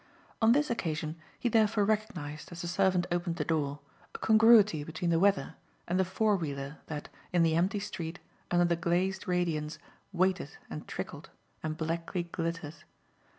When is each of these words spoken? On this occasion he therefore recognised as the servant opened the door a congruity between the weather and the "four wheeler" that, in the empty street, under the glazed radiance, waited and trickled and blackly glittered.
On 0.41 0.51
this 0.53 0.71
occasion 0.71 1.15
he 1.37 1.47
therefore 1.47 1.85
recognised 1.85 2.51
as 2.51 2.63
the 2.63 2.67
servant 2.67 3.05
opened 3.11 3.35
the 3.35 3.45
door 3.45 3.81
a 4.15 4.17
congruity 4.17 4.83
between 4.83 5.11
the 5.11 5.19
weather 5.19 5.53
and 5.87 5.99
the 5.99 6.03
"four 6.03 6.35
wheeler" 6.35 6.77
that, 6.87 7.07
in 7.31 7.43
the 7.43 7.55
empty 7.55 7.77
street, 7.79 8.17
under 8.49 8.65
the 8.65 8.75
glazed 8.75 9.27
radiance, 9.27 9.77
waited 10.11 10.57
and 10.71 10.87
trickled 10.87 11.29
and 11.61 11.77
blackly 11.77 12.23
glittered. 12.31 12.77